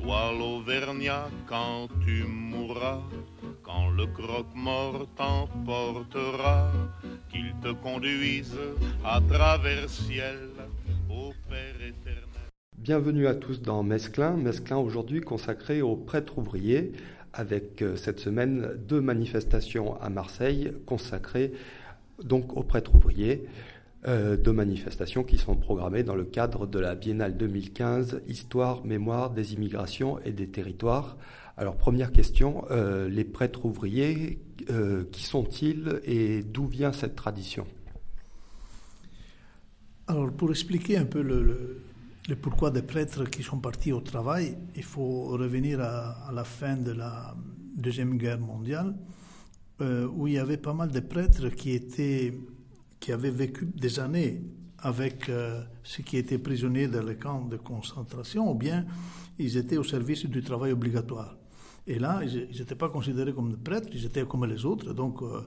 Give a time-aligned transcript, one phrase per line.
[0.00, 3.00] Toi l'Auvergnat quand tu mourras,
[3.64, 6.70] quand le croque-mort t'emportera,
[7.28, 8.56] qu'il te conduise
[9.04, 10.50] à travers ciel
[11.10, 12.22] au Père éternel.
[12.76, 14.36] Bienvenue à tous dans Mesclin.
[14.36, 16.92] Mesclin aujourd'hui consacré aux prêtres ouvriers
[17.32, 21.52] avec euh, cette semaine deux manifestations à Marseille consacrées
[22.22, 23.46] donc aux prêtres ouvriers.
[24.06, 29.30] Euh, deux manifestations qui sont programmées dans le cadre de la Biennale 2015 Histoire, mémoire
[29.30, 31.16] des immigrations et des territoires.
[31.56, 34.38] Alors première question, euh, les prêtres ouvriers,
[34.70, 37.66] euh, qui sont-ils et d'où vient cette tradition?
[40.06, 41.82] Alors, pour expliquer un peu le,
[42.40, 46.92] pourquoi des prêtres qui sont partis au travail, il faut revenir à, la fin de
[46.92, 47.34] la
[47.76, 48.94] Deuxième Guerre mondiale,
[49.80, 52.32] où il y avait pas mal de prêtres qui, étaient,
[53.00, 54.42] qui avaient vécu des années
[54.78, 58.86] avec euh, ceux qui étaient prisonniers dans les camps de concentration, ou bien
[59.38, 61.38] ils étaient au service du travail obligatoire.
[61.88, 65.22] Et là, ils n'étaient pas considérés comme des prêtres, ils étaient comme les autres, donc
[65.22, 65.40] euh,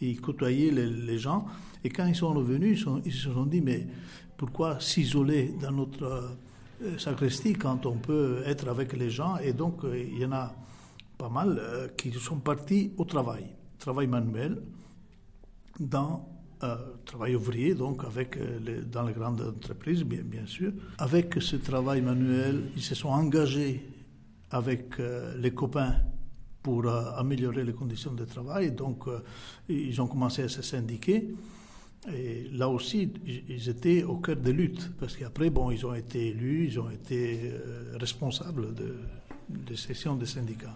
[0.00, 1.46] ils côtoyaient les, gens.
[1.84, 3.86] Et quand ils sont revenus, ils, se sont dit, mais
[4.36, 6.36] pourquoi s'isoler dans notre
[6.82, 9.36] euh, sacristie quand on peut être avec les gens?
[9.36, 10.52] Et donc, euh, il y en a
[11.16, 13.44] pas mal qui sont partis au travail,
[13.78, 14.60] travail manuel,
[15.78, 16.28] dans
[16.64, 20.72] euh, travail ouvrier, donc avec euh, dans les grandes entreprises, bien, bien sûr.
[20.98, 23.86] Avec ce travail manuel, ils se sont engagés
[24.50, 25.96] avec euh, les copains
[26.62, 28.72] pour améliorer les conditions de travail.
[28.72, 29.04] Donc,
[29.68, 31.28] ils ont commencé à se syndiquer.
[32.10, 36.28] Et là aussi, ils étaient au cœur des luttes, parce qu'après, bon, ils ont été
[36.28, 37.52] élus, ils ont été
[38.00, 38.96] responsables de,
[39.50, 40.74] des sessions des syndicats.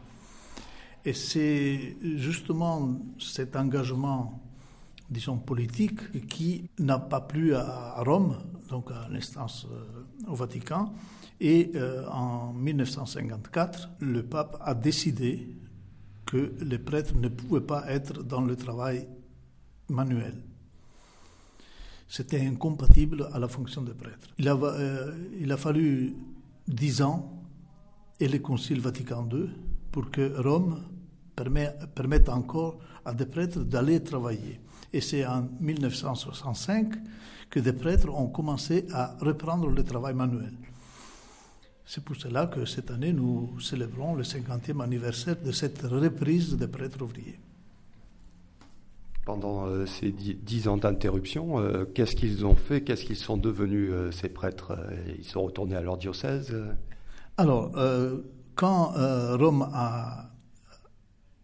[1.05, 4.43] Et c'est justement cet engagement,
[5.11, 8.37] disons, politique qui n'a pas plu à, Rome,
[8.69, 10.93] donc à l'instance euh, au Vatican.
[11.41, 15.49] Et euh, en 1954, le pape a décidé
[16.27, 19.09] que les prêtres ne pouvaient pas être dans le travail
[19.89, 20.35] manuel.
[22.09, 24.29] C'était incompatible à la fonction de prêtre.
[24.39, 25.13] Il a, euh,
[25.49, 26.15] a fallu
[26.67, 27.33] dix ans
[28.21, 29.49] et le Concile Vatican II
[29.93, 30.83] pour que Rome
[31.37, 34.61] permet- permette encore à des prêtres d'aller travailler.
[34.93, 36.95] Et c'est en 1965
[37.51, 40.53] que des prêtres ont commencé à reprendre le travail manuel.
[41.85, 46.69] C'est pour cela que cette année, nous célébrons le 50e anniversaire de cette reprise des
[46.69, 47.39] prêtres ouvriers.
[49.25, 52.83] Pendant euh, ces dix, ans d'interruption, euh, qu'est-ce qu'ils ont fait?
[52.83, 54.79] Qu'est-ce qu'ils sont devenus, euh, ces prêtres?
[55.19, 56.55] Ils sont retournés à leur diocèse
[57.39, 57.73] Alors,
[58.55, 58.93] quand
[59.39, 60.28] Rome a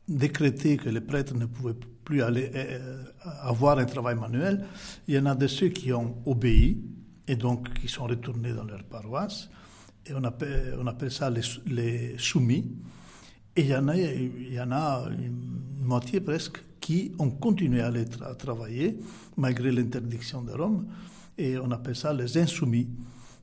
[0.09, 3.03] décrété que les prêtres ne pouvaient plus aller euh,
[3.43, 4.65] avoir un travail manuel,
[5.09, 6.85] il y en a de ceux qui ont obéi
[7.27, 9.49] et donc qui sont retournés dans leur paroisse.
[10.07, 12.71] Et on appelle, on appelle ça les, les soumis.
[13.57, 17.81] Et il y, en a, il y en a une moitié presque qui ont continué
[17.81, 18.99] à aller tra- travailler
[19.39, 20.87] malgré l'interdiction de Rome.
[21.39, 22.89] Et on appelle ça les insoumis.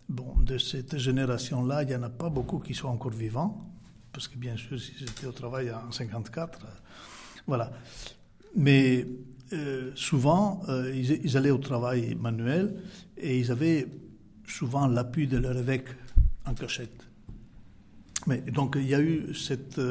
[0.07, 3.70] Bon, de cette génération-là, il n'y en a pas beaucoup qui sont encore vivants,
[4.11, 6.67] parce que bien sûr, si j'étais au travail en 54, euh,
[7.47, 7.71] voilà.
[8.55, 9.07] Mais
[9.53, 12.75] euh, souvent, euh, ils, allaient au travail manuel
[13.17, 13.87] et ils avaient
[14.47, 15.87] souvent l'appui de leur évêque
[16.45, 17.07] en cachette.
[18.27, 19.81] Mais donc il y a eu cette,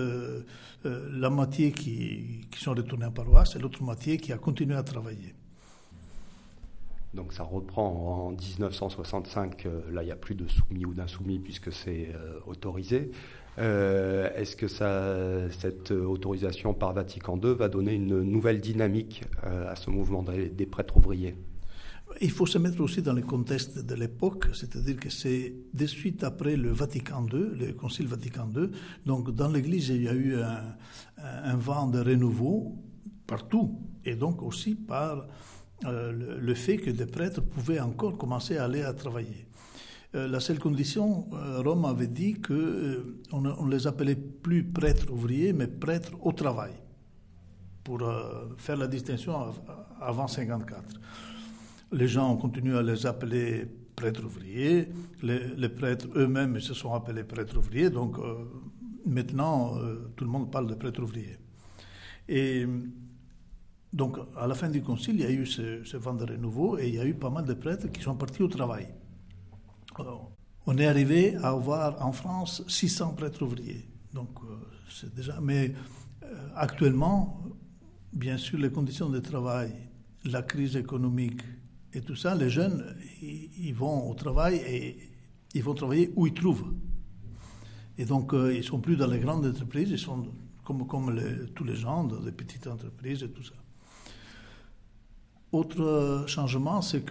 [0.84, 4.84] la moitié qui, qui sont retournés en paroisse et l'autre moitié qui a continué à
[4.84, 5.34] travailler.
[7.12, 11.40] Donc ça reprend en 1965, euh, là il n'y a plus de soumis ou d'insoumis
[11.40, 12.12] puisque c'est
[12.46, 13.10] autorisé.
[13.58, 19.70] Euh, Est-ce que cette euh, autorisation par Vatican II va donner une nouvelle dynamique euh,
[19.70, 21.34] à ce mouvement des, prêtres ouvriers?
[22.20, 26.24] Il faut se mettre aussi dans le contexte de l'époque, c'est-à-dire que c'est de suite
[26.24, 28.70] après le Vatican II, le Concile Vatican II.
[29.06, 32.76] Donc dans l'Église, il y a eu un, vent de renouveau
[33.28, 35.28] partout, et donc aussi par
[35.84, 39.46] le, fait que des prêtres pouvaient encore commencer à aller travailler.
[40.12, 41.28] La seule condition,
[41.64, 46.72] Rome avait dit que on ne les appelait plus prêtres ouvriers, mais prêtres au travail,
[47.84, 48.00] pour
[48.56, 49.52] faire la distinction
[50.00, 50.82] avant 54.
[51.92, 53.66] Les gens ont continué à les appeler
[54.00, 54.88] prêtres ouvriers.
[55.22, 57.90] Les, prêtres eux-mêmes se sont appelés prêtres ouvriers.
[57.90, 58.34] Donc euh,
[59.06, 61.38] maintenant, euh, tout le monde parle de prêtres ouvriers.
[62.28, 62.66] Et
[63.92, 66.88] donc à la fin du concile, il y a eu ce, vent de renouveau et
[66.88, 68.88] il y a eu pas mal de prêtres qui sont partis au travail.
[70.66, 73.88] On est arrivé à avoir en France 600 prêtres ouvriers.
[74.12, 74.56] Donc euh,
[74.90, 75.40] c'est déjà.
[75.40, 75.74] Mais
[76.54, 77.40] actuellement,
[78.12, 79.72] bien sûr, les conditions de travail,
[80.24, 81.42] la crise économique
[81.92, 84.96] et tout ça, les jeunes, ils, vont au travail et
[85.54, 86.72] ils vont travailler où ils trouvent.
[87.98, 90.26] Et donc, euh, ils ne sont plus dans les grandes entreprises, ils sont
[90.64, 91.14] comme, comme
[91.54, 93.54] tous les gens dans les petites entreprises et tout ça.
[95.52, 97.04] Autre changement, c'est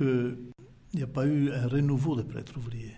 [0.89, 2.95] qu'il n'y a pas eu un renouveau de prêtres ouvriers.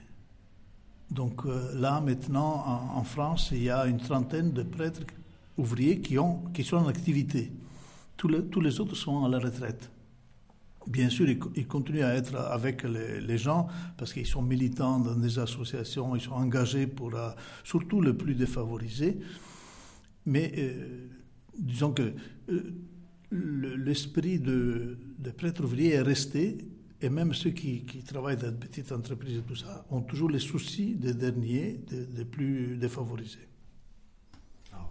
[1.10, 5.02] Donc euh, là, maintenant, en, France, il y a une trentaine de prêtres
[5.58, 7.52] ouvriers qui, ont, qui sont en activité.
[8.16, 9.90] Tous les, autres sont à la retraite.
[10.88, 13.68] Bien sûr, ils, continuent à être avec les, gens
[13.98, 17.30] parce qu'ils sont militants dans des associations, ils sont engagés pour euh,
[17.64, 19.20] surtout les plus défavorisés.
[20.26, 21.08] Mais euh,
[21.58, 22.14] disons que
[23.32, 26.58] l'esprit de, de, prêtre ouvrier est resté
[27.01, 30.39] et même ceux qui, travaillent dans de petites entreprises et tout ça ont toujours les
[30.39, 33.48] soucis des derniers, des plus défavorisés.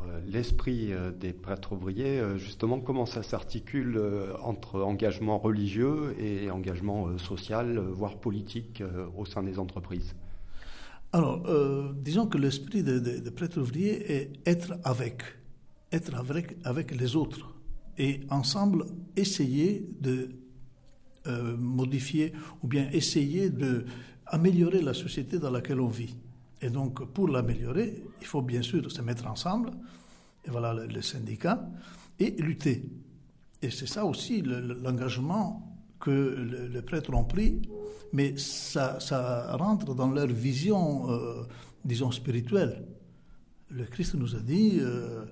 [0.02, 4.00] Euh, l'esprit euh, des prêtres ouvriers, euh, justement, comment ça s'articule
[4.42, 8.82] entre engagement religieux et engagement social, voire politique
[9.16, 10.14] au sein des entreprises?
[11.12, 11.42] Alors,
[11.96, 15.22] disons que l'esprit des prêtres ouvriers est être avec,
[15.90, 17.52] être avec, avec les autres
[17.98, 18.86] et ensemble
[19.16, 20.30] essayer de
[21.58, 22.32] modifier
[22.62, 26.16] ou bien essayer d'améliorer la société dans laquelle on vit.
[26.62, 29.70] Et donc, pour l'améliorer, il faut bien sûr se mettre ensemble,
[30.44, 31.66] et voilà le, syndicat,
[32.18, 32.84] et lutter.
[33.62, 35.66] Et c'est ça aussi l'engagement
[35.98, 37.62] que les prêtres ont pris,
[38.12, 38.98] mais ça,
[39.56, 41.42] rentre dans leur vision, euh,
[41.84, 42.84] disons, spirituelle.
[43.70, 45.24] Le Christ nous a dit euh,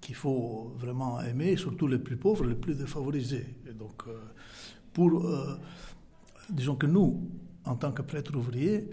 [0.00, 3.46] qu'il faut vraiment aimer surtout les plus pauvres, les plus défavorisés.
[3.68, 4.18] Et donc, euh,
[4.92, 5.26] pour,
[6.50, 7.28] disons que nous,
[7.64, 8.88] en tant que prêtres ouvriers,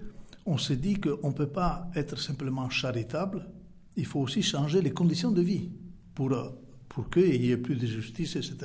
[0.45, 3.47] on s'est dit qu'on ne peut pas être simplement charitable,
[3.95, 5.69] il faut aussi changer les conditions de vie
[6.15, 6.31] pour,
[6.87, 8.55] pour qu'il y ait plus de justice, etc.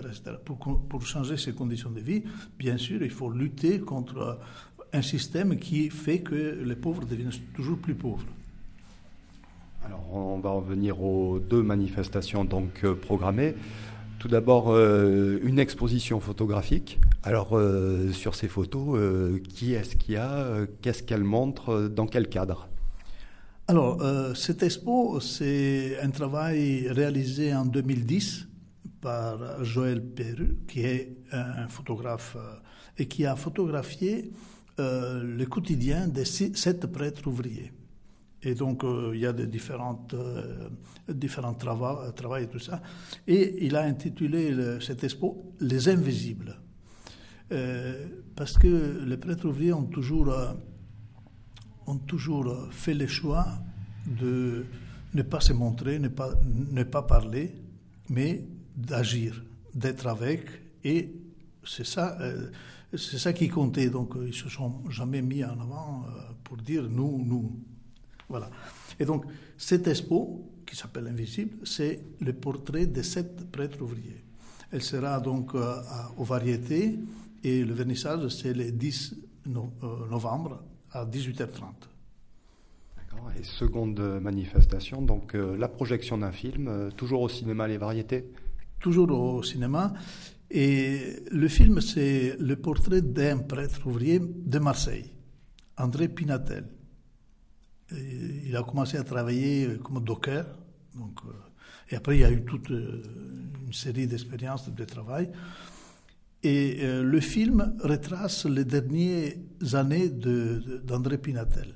[0.45, 0.59] Pour,
[0.89, 2.23] pour, changer ces conditions de vie,
[2.59, 4.39] bien sûr, il faut lutter contre
[4.93, 8.27] un système qui fait que les pauvres deviennent toujours plus pauvres.
[9.85, 13.55] Alors, on va revenir aux deux manifestations donc euh, programmées.
[14.19, 16.99] Tout d'abord, euh, une exposition photographique.
[17.25, 22.07] Alors, euh, sur ces photos, euh, qui est-ce qu'il y a Qu'est-ce qu'elle montre Dans
[22.07, 22.69] quel cadre?
[23.67, 24.03] Alors,
[24.37, 28.47] cette expo, c'est un travail réalisé en 2010
[29.01, 32.37] par Joël Perru, qui est un photographe
[32.99, 34.31] et qui a photographié
[34.77, 37.73] le quotidien des sept prêtres ouvriers.
[38.45, 40.69] Et donc, euh, il y a des différentes, euh,
[41.09, 42.83] différents travaux, et tout ça.
[43.27, 46.57] Et il a intitulé cette expo Les Invisibles.
[47.53, 48.07] Euh,
[48.37, 50.35] parce que les prêtres ouvriers ont toujours,
[51.87, 53.47] ont toujours fait le choix
[54.07, 54.65] de
[55.15, 57.55] ne pas se montrer, ne pas, ne pas parler,
[58.09, 58.45] mais
[58.77, 60.47] d'agir, d'être avec.
[60.83, 61.13] Et
[61.65, 62.19] c'est ça,
[62.93, 63.89] c'est ça qui comptait.
[63.89, 66.07] Donc, ils se sont jamais mis en avant
[66.43, 67.53] pour dire nous, nous.
[68.29, 68.51] Voilà.
[68.99, 69.25] Et donc,
[69.57, 74.25] cette expo, qui s'appelle Invisible, c'est le portrait de sept prêtres ouvriers.
[74.73, 75.77] Elle sera donc euh,
[76.17, 76.99] aux variétés
[77.45, 79.15] et le vernissage, c'est le 10
[79.47, 79.61] euh,
[80.11, 81.63] novembre à 18h30.
[82.97, 83.31] D'accord.
[83.39, 88.33] Et seconde manifestation, donc euh, la projection d'un film, toujours au cinéma Les Variétés?
[88.81, 89.93] Toujours au cinéma.
[90.51, 95.13] Et le film, c'est le portrait d'un prêtre ouvrier de Marseille,
[95.77, 96.67] André Pinatel
[97.91, 100.47] il a commencé à travailler comme docker.
[100.95, 101.33] Donc, euh,
[101.91, 103.03] et après, il y a eu toute euh,
[103.67, 105.31] une série d'expériences de travail.
[106.45, 109.33] Et euh, le film retrace les dernières
[109.73, 111.75] années d'André Pinatel.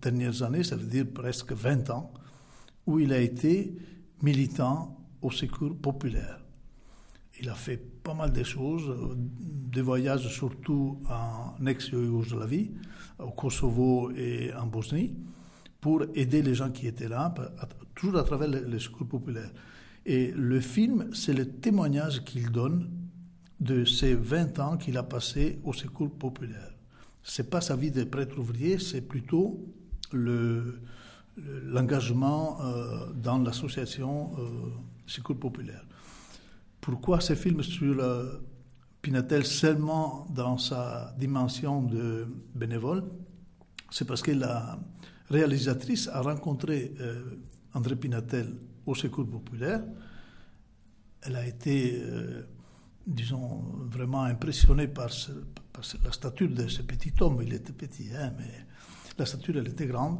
[0.00, 2.12] dernières années, ça veut dire presque 20 ans,
[2.86, 3.74] où il a été
[4.22, 6.38] militant au secours populaire.
[7.40, 12.70] Il a fait pas mal de choses, des voyages surtout en ex-Yougoslavie,
[13.18, 15.16] au Kosovo et en Bosnie,
[15.80, 17.34] pour aider les gens qui étaient là,
[17.96, 19.50] toujours à travers le, secours populaire.
[20.06, 23.01] Et le film, c'est le témoignage qu'il donne
[23.62, 26.74] de ces 20 ans qu'il a passé au Secours populaire.
[27.22, 29.64] C'est pas sa vie de prêtre ouvrier, c'est plutôt
[31.66, 34.48] l'engagement euh, dans l'association euh,
[35.06, 35.84] Secours populaire.
[36.80, 38.40] Pourquoi ces films sur euh,
[39.00, 43.04] Pinatel seulement dans sa dimension de bénévole?
[43.90, 44.78] C'est parce que la
[45.30, 46.94] réalisatrice a rencontré
[47.74, 48.54] André Pinatel
[48.86, 49.84] au Secours populaire.
[51.22, 52.02] Elle a été
[53.06, 55.10] disons, vraiment impressionné par,
[56.04, 57.40] la stature de ce petit homme.
[57.42, 58.66] Il était petit, hein, mais
[59.18, 60.18] la stature, elle était grande.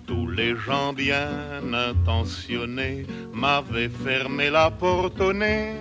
[0.05, 1.29] tous les gens bien
[1.73, 5.73] intentionnés m'avaient fermé la porte au nez.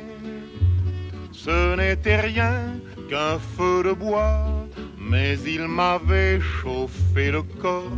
[1.32, 4.66] Ce n'était rien qu'un feu de bois,
[4.98, 7.92] mais il m'avait chauffé le corps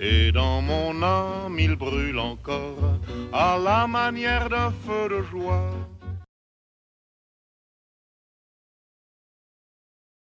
[0.00, 2.98] et dans mon âme il brûle encore
[3.32, 5.70] à la manière d'un feu de joie.